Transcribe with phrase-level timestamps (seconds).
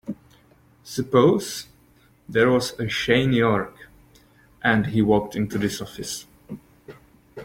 [0.83, 1.67] Suppose
[2.27, 3.87] there was a Shane York
[4.63, 6.25] and he walked into this office.